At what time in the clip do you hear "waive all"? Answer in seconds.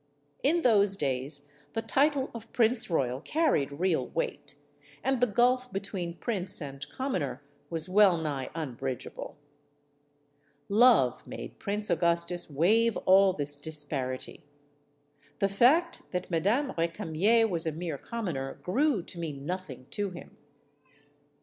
12.49-13.33